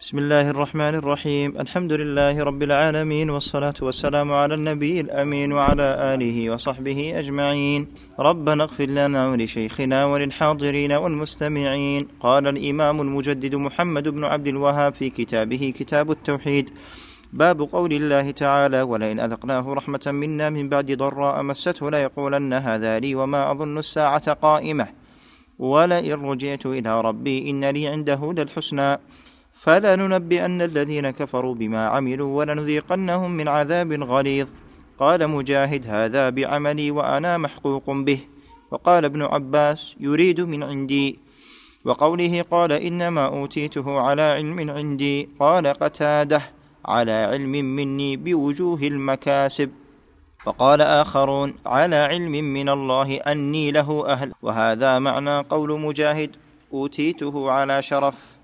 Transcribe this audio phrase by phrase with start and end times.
[0.00, 6.50] بسم الله الرحمن الرحيم الحمد لله رب العالمين والصلاة والسلام على النبي الأمين وعلى آله
[6.50, 7.86] وصحبه أجمعين
[8.18, 15.74] ربنا اغفر لنا ولشيخنا وللحاضرين والمستمعين قال الإمام المجدد محمد بن عبد الوهاب في كتابه
[15.78, 16.70] كتاب التوحيد
[17.32, 23.14] باب قول الله تعالى ولئن أذقناه رحمة منا من بعد ضراء مسته ليقولن هذا لي
[23.14, 24.88] وما أظن الساعة قائمة
[25.58, 28.98] ولئن رجعت إلى ربي إن لي عنده للحسنى
[29.58, 34.48] فلننبئن الذين كفروا بما عملوا ولنذيقنهم من عذاب غليظ.
[34.98, 38.20] قال مجاهد هذا بعملي وأنا محقوق به.
[38.70, 41.18] وقال ابن عباس يريد من عندي.
[41.84, 45.28] وقوله قال إنما أوتيته على علم عندي.
[45.40, 46.42] قال قتاده
[46.84, 49.70] على علم مني بوجوه المكاسب.
[50.46, 54.32] وقال آخرون على علم من الله أني له أهل.
[54.42, 56.30] وهذا معنى قول مجاهد
[56.72, 58.37] أوتيته على شرف.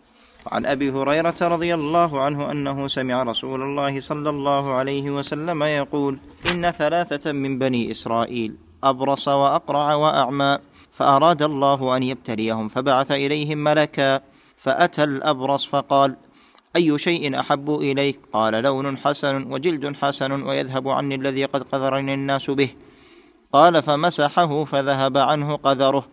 [0.46, 6.18] وعن أبي هريرة رضي الله عنه أنه سمع رسول الله صلى الله عليه وسلم يقول
[6.50, 10.58] إن ثلاثة من بني إسرائيل أبرص وأقرع وأعمى
[10.92, 14.20] فأراد الله أن يبتليهم فبعث إليهم ملكا
[14.56, 16.16] فأتى الأبرص فقال
[16.76, 22.50] أي شيء أحب إليك؟ قال لون حسن وجلد حسن ويذهب عني الذي قد قذرني الناس
[22.50, 22.70] به.
[23.52, 26.06] قال فمسحه فذهب عنه قذره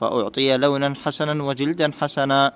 [0.00, 2.52] فأعطي لونا حسنا وجلدا حسنا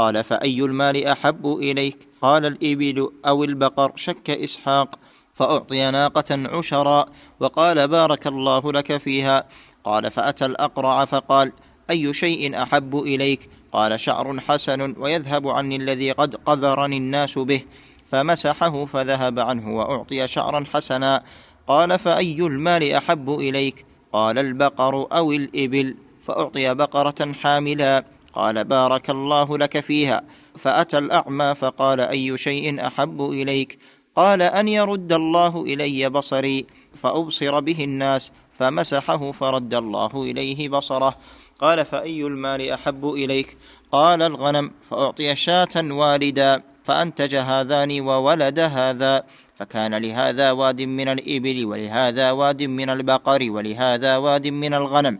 [0.00, 3.92] قال فأي المال أحب إليك؟ قال الإبل أو البقر.
[3.96, 4.98] شك إسحاق
[5.34, 7.06] فأعطي ناقة عشرا.
[7.40, 9.44] وقال بارك الله لك فيها.
[9.84, 11.52] قال فأتى الأقرع فقال
[11.90, 17.62] أي شيء أحب إليك؟ قال شعر حسن ويذهب عني الذي قد قذرني الناس به.
[18.10, 21.22] فمسحه فذهب عنه وأعطي شعرا حسنا.
[21.66, 25.96] قال فأي المال أحب إليك؟ قال البقر أو الإبل.
[26.22, 28.04] فأعطي بقرة حاملا.
[28.34, 30.22] قال بارك الله لك فيها.
[30.58, 33.78] فأتى الأعمى فقال أي شيء أحب إليك؟
[34.16, 41.16] قال أن يرد الله إلي بصري فأبصر به الناس فمسحه فرد الله إليه بصره.
[41.60, 43.56] قال فأي المال أحب إليك؟
[43.92, 49.24] قال الغنم فأعطي شاة والدا فأنتج هذان وولد هذا
[49.58, 55.18] فكان لهذا واد من الإبل ولهذا واد من البقر ولهذا واد من الغنم.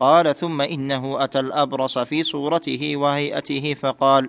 [0.00, 4.28] قال ثم إنه أتى الأبرص في صورته وهيئته فقال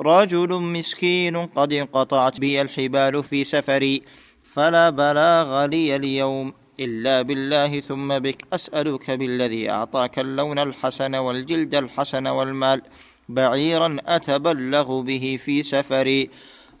[0.00, 4.02] رجل مسكين قد انقطعت بي الحبال في سفري
[4.42, 12.26] فلا بلاغ لي اليوم إلا بالله ثم بك أسألك بالذي أعطاك اللون الحسن والجلد الحسن
[12.26, 12.82] والمال
[13.28, 16.30] بعيرا أتبلغ به في سفري.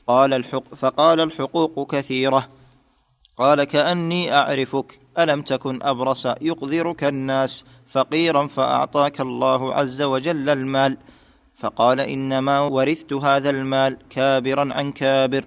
[0.06, 2.48] قال الحق فقال الحقوق كثيرة.
[3.38, 10.96] قال كأني أعرفك ألم تكن أبرص يقذرك الناس فقيرا فأعطاك الله عز وجل المال؟
[11.56, 15.44] فقال إنما ورثت هذا المال كابرا عن كابر.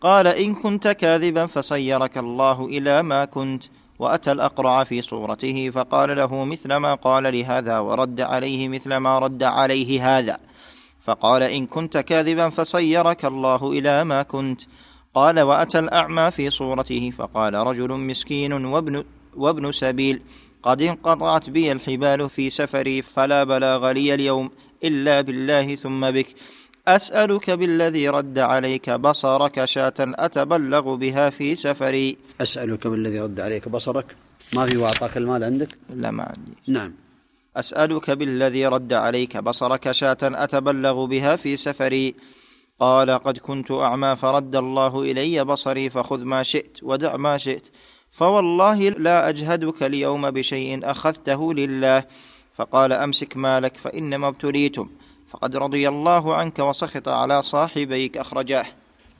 [0.00, 3.64] قال إن كنت كاذبا فصيرك الله إلى ما كنت.
[3.98, 9.42] وأتى الأقرع في صورته فقال له مثل ما قال لهذا ورد عليه مثل ما رد
[9.42, 10.38] عليه هذا.
[11.04, 14.62] فقال إن كنت كاذبا فصيرك الله إلى ما كنت.
[15.18, 19.04] قال وأتى الأعمى في صورته فقال رجل مسكين وابن
[19.36, 20.20] وابن سبيل
[20.62, 24.50] قد انقطعت بي الحبال في سفري فلا بلاغ لي اليوم
[24.84, 26.26] إلا بالله ثم بك.
[26.88, 32.16] أسألك بالذي رد عليك بصرك شاة أتبلغ بها في سفري.
[32.40, 34.16] أسألك بالذي رد عليك بصرك؟
[34.54, 36.52] ما في وأعطاك المال عندك؟ لا ما عندي.
[36.66, 36.94] نعم.
[37.56, 42.14] أسألك بالذي رد عليك بصرك شاة أتبلغ بها في سفري.
[42.80, 47.66] قال قد كنت أعمى فرد الله إلي بصري فخذ ما شئت ودع ما شئت
[48.10, 52.04] فوالله لا أجهدك اليوم بشيء أخذته لله
[52.54, 54.88] فقال أمسك مالك فإنما ابتليتم
[55.28, 58.64] فقد رضي الله عنك وسخط على صاحبيك أخرجاه.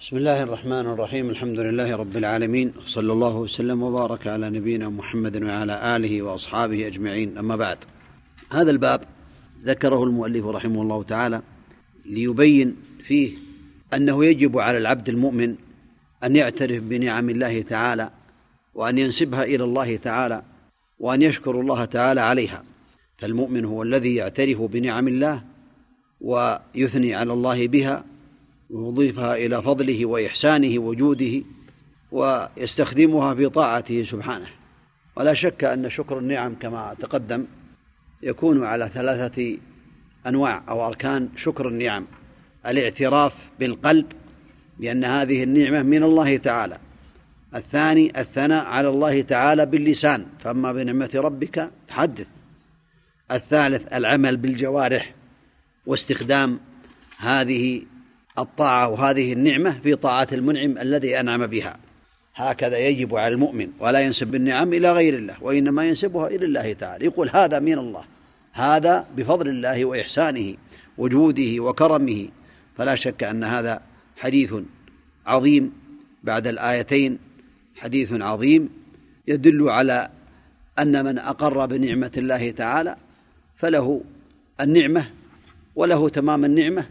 [0.00, 5.42] بسم الله الرحمن الرحيم الحمد لله رب العالمين صلى الله وسلم وبارك على نبينا محمد
[5.42, 7.78] وعلى آله وأصحابه أجمعين أما بعد.
[8.50, 9.00] هذا الباب
[9.64, 11.42] ذكره المؤلف رحمه الله تعالى
[12.04, 13.48] ليبين فيه
[13.94, 15.55] أنه يجب على العبد المؤمن
[16.25, 18.11] أن يعترف بنعم الله تعالى
[18.75, 20.43] وأن ينسبها إلى الله تعالى
[20.99, 22.64] وأن يشكر الله تعالى عليها.
[23.19, 25.44] فالمؤمن هو الذي يعترف بنعم الله
[26.20, 28.05] ويثني على الله بها
[28.70, 31.43] ويضيفها إلى فضله وإحسانه وجوده
[32.12, 34.49] ويستخدمها في طاعته سبحانه.
[35.17, 37.44] ولا شك أن شكر النعم كما تقدم
[38.23, 39.58] يكون على ثلاثة
[40.26, 42.06] أنواع أو أركان شكر النعم.
[42.66, 44.06] الاعتراف بالقلب
[44.78, 46.78] بأن هذه النعمة من الله تعالى.
[47.55, 52.26] الثاني الثناء على الله تعالى باللسان فأما بنعمة ربك فحدث.
[53.32, 55.14] الثالث العمل بالجوارح
[55.87, 56.60] واستخدام
[57.19, 57.82] هذه
[58.38, 61.76] الطاعة وهذه النعمة في طاعة المنعم الذي أنعم بها.
[62.34, 67.04] هكذا يجب على المؤمن ولا ينسب النعم إلى غير الله وإنما ينسبها إلى الله تعالى.
[67.04, 68.04] يقول هذا من الله
[68.52, 70.54] هذا بفضل الله وإحسانه
[70.99, 72.28] وجوده وكرمه
[72.78, 73.80] فلا شك أن هذا
[74.16, 74.54] حديث
[75.26, 75.72] عظيم
[76.25, 77.19] بعد الآيتين
[77.76, 78.69] حديث عظيم
[79.28, 80.10] يدل على
[80.78, 82.96] أن من أقر بنعمة الله تعالى
[83.56, 84.00] فله
[84.60, 85.10] النعمة
[85.76, 86.86] وله تمام النعمة.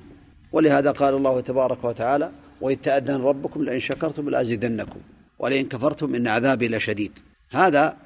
[0.52, 2.32] ولهذا قال الله تبارك وتعالى
[2.62, 5.00] وإذ تأذن ربكم لئن شكرتم لأزيدنكم
[5.40, 7.20] ولئن كفرتم إن عذابي لشديد.
[7.50, 7.98] هذا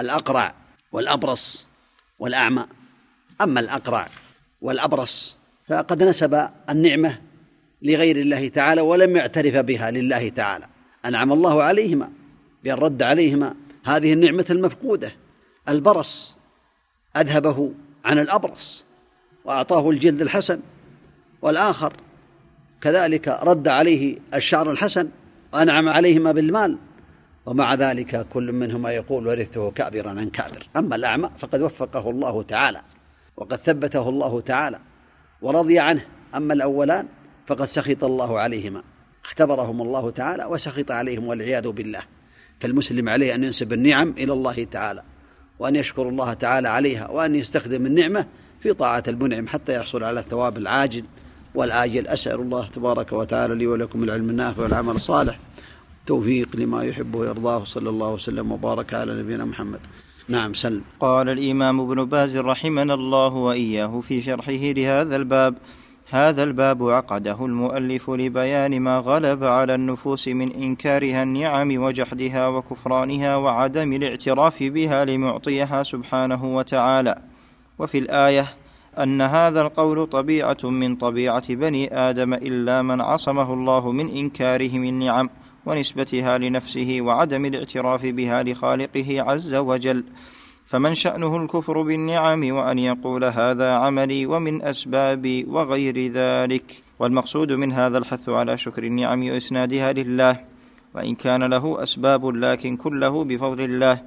[0.00, 0.54] الأقرع
[0.92, 1.66] والأبرص
[2.18, 2.66] والأعمى.
[3.40, 4.08] أما الأقرع
[4.60, 5.36] والأبرص
[5.68, 7.29] فقد نسب النعمة
[7.82, 10.66] لغير الله تعالى ولم يعترف بها لله تعالى.
[11.04, 12.12] أنعم الله عليهما
[12.64, 13.54] بأن رد عليهما
[13.84, 15.12] هذه النعمة المفقودة
[15.68, 16.36] البرص
[17.16, 17.72] أذهبه
[18.04, 18.84] عن الأبرص
[19.44, 20.60] وأعطاه الجلد الحسن
[21.42, 21.92] والآخر.
[22.80, 25.08] كذلك رد عليه الشعر الحسن
[25.52, 26.78] وأنعم عليهما بالمال
[27.46, 30.66] ومع ذلك كل منهما يقول ورثته كابرا عن كابر.
[30.76, 32.82] أما الأعمى فقد وفقه الله تعالى
[33.36, 34.80] وقد ثبته الله تعالى
[35.42, 36.04] ورضي عنه.
[36.34, 37.08] أما الأولان
[37.46, 38.82] فقد سخط الله عليهما.
[39.24, 42.02] اختبرهم الله تعالى وسخط عليهم والعياذ بالله.
[42.60, 45.02] فالمسلم عليه أن ينسب النعم إلى الله تعالى
[45.58, 48.26] وأن يشكر الله تعالى عليها وأن يستخدم النعمة
[48.62, 51.04] في طاعة المنعم حتى يحصل على الثواب العاجل
[51.54, 52.08] والآجل.
[52.08, 55.38] أسأل الله تبارك وتعالى لي ولكم العلم النافع والعمل الصالح.
[56.06, 57.64] توفيق لما يحب ويرضاه.
[57.64, 59.80] صلى الله وسلم وبارك على نبينا محمد.
[60.28, 60.82] نعم سلم.
[61.00, 65.54] قال الإمام ابن باز رحمنا الله وإياه في شرحه لهذا الباب.
[66.12, 73.92] هذا الباب عقده المؤلف لبيان ما غلب على النفوس من إنكارها النعم وجحدها وكفرانها وعدم
[73.92, 77.22] الاعتراف بها لمعطيها سبحانه وتعالى.
[77.78, 78.46] وفي الآية
[78.98, 85.30] أن هذا القول طبيعة من طبيعة بني آدم إلا من عصمه الله من إنكارهم النعم
[85.66, 90.04] ونسبتها لنفسه وعدم الاعتراف بها لخالقه عز وجل.
[90.70, 96.82] فمن شأنه الكفر بالنعم وأن يقول هذا عملي ومن أسبابي وغير ذلك.
[96.98, 100.40] والمقصود من هذا الحث على شكر النعم وإسنادها لله
[100.94, 103.98] وإن كان له أسباب لكن كله بفضل الله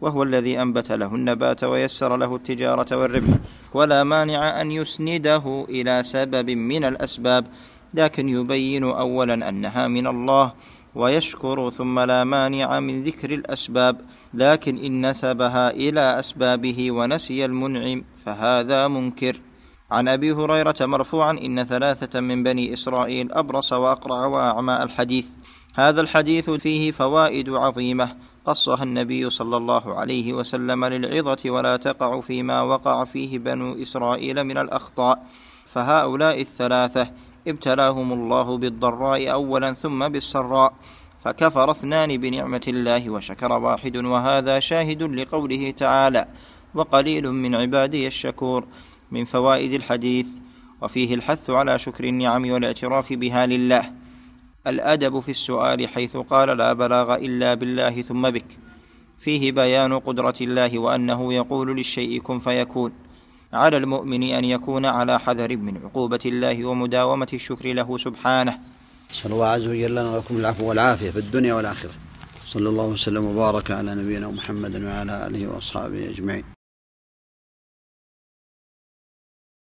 [0.00, 3.34] وهو الذي أنبت له النبات ويسر له التجارة والربح.
[3.74, 7.46] ولا مانع أن يسنده إلى سبب من الأسباب
[7.94, 10.52] لكن يبين أولا أنها من الله.
[10.94, 14.00] ويشكر ثم لا مانع من ذكر الأسباب
[14.34, 19.40] لكن إن نسبها إلى أسبابه ونسي المنعم فهذا منكر.
[19.90, 25.26] عن أبي هريرة مرفوعا إن ثلاثة من بني إسرائيل أبرص وأقرع وأعمى الحديث.
[25.74, 28.08] هذا الحديث فيه فوائد عظيمة
[28.44, 34.58] قصها النبي صلى الله عليه وسلم للعظة ولا تقع فيما وقع فيه بنو إسرائيل من
[34.58, 35.26] الأخطاء.
[35.66, 37.10] فهؤلاء الثلاثة
[37.48, 40.72] ابتلاهم الله بالضراء اولا ثم بالسراء
[41.24, 46.26] فكفر اثنان بنعمة الله وشكر واحد وهذا شاهد لقوله تعالى
[46.74, 48.64] وقليل من عبادي الشكور
[49.10, 50.28] من فوائد الحديث
[50.82, 53.92] وفيه الحث على شكر النعم والاعتراف بها لله.
[54.66, 58.58] الأدب في السؤال حيث قال لا بلاغ إلا بالله ثم بك
[59.20, 62.92] فيه بيان قدرة الله وأنه يقول للشيء كن فيكون
[63.52, 68.58] على المؤمن أن يكون على حذر من عقوبة الله ومداومة الشكر له سبحانه.
[69.10, 71.90] نسال الله عز وجل لنا ولكم العفو والعافية في الدنيا والآخرة.
[72.46, 76.59] صلى الله وسلم وبارك على نبينا محمد وعلى آله وأصحابه أجمعين.